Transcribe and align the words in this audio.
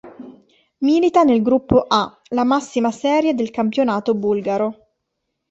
Milita 0.79 1.21
nel 1.21 1.43
Gruppo 1.43 1.83
A, 1.87 2.19
la 2.29 2.43
massima 2.43 2.91
serie 2.91 3.35
del 3.35 3.51
campionato 3.51 4.15
bulgaro. 4.15 4.87